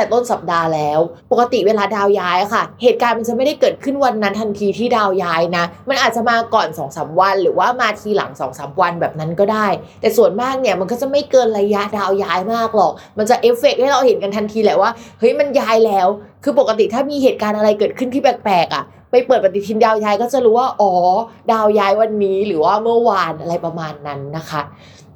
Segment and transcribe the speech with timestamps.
[0.00, 1.00] ต่ต้นสัปดาห์แล้ว
[1.32, 9.66] ปกติเวลาดาวย้ายค่ะ เหตุการณ์มันจะไม่ได้เกิดขึ้นวันนั้นทันทีที่ดาวย้ายนะ มันอาจจะมาก่อน2อสวัน หรือว่ามาทีหลัง2อสวันแบบนั้นก็ได้
[10.00, 16.06] แต่ส่วนมากเนี่ยมันก็จะไม่เกินระยะดาวย้ายมากหรอก มันจะเอฟเฟกให้เราเห็นกันทันทีแหละว่าเฮ้ยมันย้ายแล้ว
[16.44, 20.92] คือปกติถ้ามีเหตุการณ์อะไรเกิดขึ้นที่แปลกๆอะไปเปิดปฏิทินดาวย้ายก็จะรู้ว่าอ๋อ
[21.52, 24.62] ดาวย้ายวันนี้หรือว่าเมื่อวานอะไรประมาณนั้นนะคะ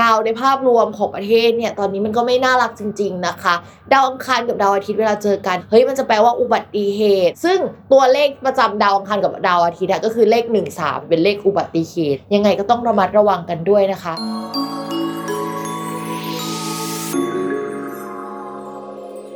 [0.00, 3.54] ดาวในภาพรวมของประเทศเนี่ยตอนนี้มันก็ไม่น่ารักจริง ๆนะคะ
[3.92, 7.58] ดาวอังคารกับดาวอาทิตย์เวลาเจอกันเฮ้ยมันจะแปลว่าอุบัติเหตุ ซึ่ง
[7.92, 14.14] ตัวเลขประจำดาวอังคารกับดาวอาทิตย์ก็คือเลข 1 3 เป็นเลขอุบัติเหตุ ยังไงก็ต้องระมัดระวังกันด้วยนะคะ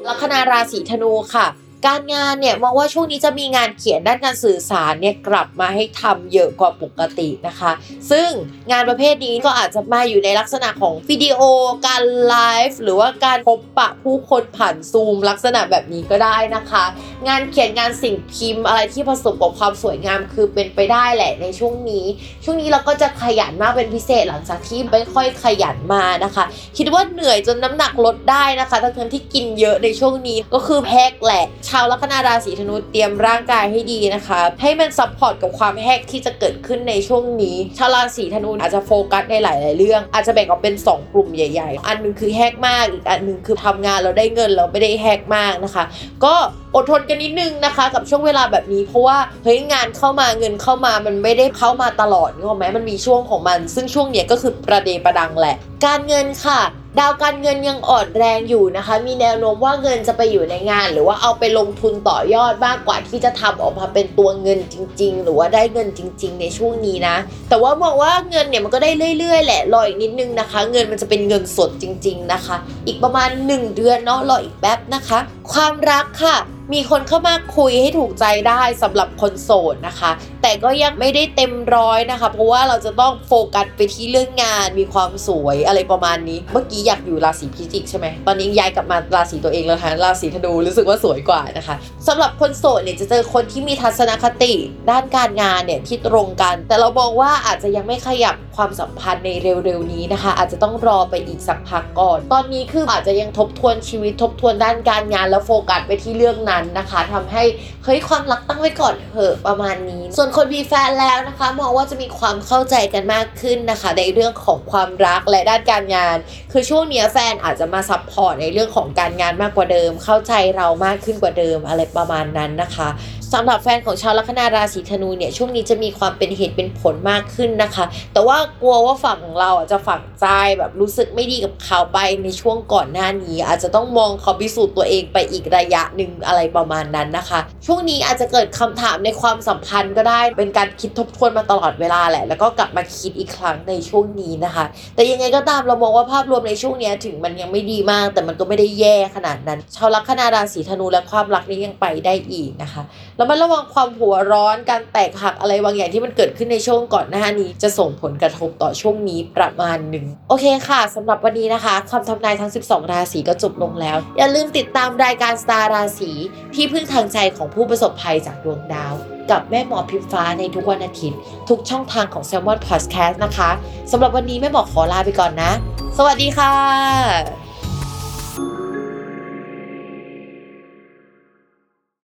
[0.09, 1.47] ลัคนาราศีธนูค่ะ
[1.87, 7.73] การงานเนี่ยมองว่าช่วงนี้จะมีงานเขียนด้านการสื่อสารเนี่ยกลับมาให้ทำเยอะกว่าปกตินะคะ
[8.11, 8.29] ซึ่ง
[8.71, 11.41] งานประเภทนี้ก็อาจจะมาอยู่ในลักษณะของวิดีโอ
[11.87, 12.37] การไล
[12.69, 16.85] ฟ์หรือว่าการพบปะผู้คนผ่านซูมลักษณะแบบนี้ก็ได้นะคะ
[17.29, 22.07] งานเขียนงานสิ่งพิมพ์อะไรที่ผสมกับความสวยงามคือเป็นไปได้แหละในช่วงนี้
[22.45, 26.45] ช่วงนี้เราก็จะขยันมากเป็นพิเศษหลังจากที่ไม่ค่อยขยันมานะคะ
[26.77, 45.85] คิดว่าเหนื่อยจนน้ำหนักลดได้นะคะทั้งที่กินเยอะในช่วงนี้ก็คือแหกแหละ ชาวลัคนาราศีธนูเตรียมร่างกายให้ดีนะคะ ให้มัน support กับความแหกที่จะเกิดขึ้นในช่วงนี้ชาวราศีธนูอาจจะโฟกัสในหลาย ๆ เรื่อง อาจจะแบ่งออกเป็น 2 กลุ่มใหญ่ ๆ อันหนึงคือแหกมาก อีกอันหนึงคือทำงานเราได้เงินเราไม่ได้แหกมากนะคะ
[46.25, 46.35] ก็
[46.75, 55.57] อดทนกันนิดนึงนะคะ กับช่วงเวลาแบบนี้ เพราะว่าเฮ้ยงานเข้ามาเงินเข้ามามันไม่ได้เข้ามาตลอดนึกออกไหมมันมีช่วงของมัน ซึ่งช่วงเนี้ยก็คือประเดประดังแหละ
[55.87, 56.61] การเงินค่ะ
[57.01, 67.17] ดาวการเงินยังอ่อนแรงอยู่นะคะ มีแนวโน้มว่าเงินจะไปอยู่ในงาน หรือว่าเอาไปลงทุนต่อยอดมากกว่าที่จะทำออกมาเป็นตัวเงินจริง ๆ หรือว่าได้เงินจริง ๆ ในช่วงนี้นะ
[67.49, 72.57] แต่ว่ามองว่าเงินเนี่ยมันก็ได้เรื่อย ๆ แหละรออีกนิดนึงนะคะ เงินมันจะเป็นเงินสดจริง ๆ นะคะ
[72.87, 75.19] อีกประมาณ 1 เดือนเนาะรออีกแป๊บนะคะ
[75.53, 76.37] ความรักค่ะ
[76.75, 80.11] มีคนเข้ามาคุยให้ถูกใจได้สำหรับคนโสดนะคะ
[80.43, 91.77] แต่ก็ยังไม่ได้เต็มร้อยนะคะ เพราะว่าเราจะต้องโฟกัสไปที่เรื่องงาน มีความสวยอะไรประมาณนี้ เมื่อกี้อยากอยู่ราศีพิจิกใช่ไหมตอนนี้ย้ายกลับมาราศีตัวเองแล้วค่ะราศีธนูรู้สึกว่าสวยกว่านะคะ
[92.09, 94.55] สำหรับคนโสดเนี่ยจะเจอคนที่มีทัศนคติ
[94.91, 107.43] ด้านการงานเนี่ยที่ตรงกัน แต่เรามองว่าอาจจะยังไม่ขยับความสัมพันธ์ในเร็วๆนี้นะคะ อาจจะต้องรอไปอีกสักพักก่อน ตอนนี้คืออาจจะยังทบทวนชีวิตทบทวนด้านการงานแล้วโฟกัสไปที่เรื่องนั้นนะคะทำให้
[107.85, 116.17] เฮ้ยความรักตั้งไว้ก่อนเถอะประมาณนี้ ส่วนคนมีแฟนแล้วนะคะ มองว่าจะมีความเข้าใจกันมากขึ้นนะคะ ในเรื่องของความรักและด้านการงาน
[116.53, 122.89] คือช่วงนี้แฟนอาจจะมา support ในเรื่องของการงานมากกว่าเดิม เข้าใจเรามากขึ้นกว่าเดิมอะไรประมาณนั้นนะคะ
[123.35, 130.27] สำหรับแฟนของชาวลัคนาราศีธนูเนี่ยช่วงนี้จะมีความเป็นเหตุเป็นผลมากขึ้นนะคะ แต่ว่ากลัวว่าฝั่งของเราอะจะฝังใจ
[130.59, 152.83] แบบรู้สึกไม่ดีกับเขาไปในช่วงก่อนหน้านี้ อาจจะต้องมองเขาพิสูจน์ตัวเองไปอีกระยะหนึ่งอะไรประมาณนั้นนะคะ ช่วงนี้อาจจะเกิดคำถามในความสัมพันธ์ก็ได้เป็นการคิดทบทวนมาตลอดเวลาแหละ แล้วก็กลับมาคิดอีกครั้งในช่วงนี้นะคะ แต่ยังไงก็ตามเรามองว่าภาพรวมในช่วงนี้ถึงมันยังไม่ดีมาก แต่มันก็ไม่ได้แย่ขนาดนั้น ชาวลัคนาราศีธนูและความรักนี้ยังไปได้อีกนะคะ
[153.17, 166.13] แล้วมันระวังความหัวร้อนการแตกหักอะไรบางอย่างที่มันเกิดขึ้นในช่วงก่อนหน้านี้ จะส่งผลกระทบต่อช่วงนี้ประมาณหนึ่งโอเคค่ะสำหรับวันนี้นะคะคำทำนายทั้ง 12 ราศีก็จบลงแล้ว อย่าลืมติดตามรายการสตาร์ราศี
[166.55, 168.95] ที่พึ่งทางใจของผู้ประสบภัยจากดวงดาว
[169.31, 171.19] กับแม่หมอพิมฟ้าในทุกวันอาทิตย์
[171.49, 173.51] ทุกช่องทางของ s ซ l m o n Podcast นะคะ
[173.91, 175.51] สำหรับวันนี้แม่หมอขอลาไปก่อนนะ
[175.99, 177.46] สวัสดีค่ะ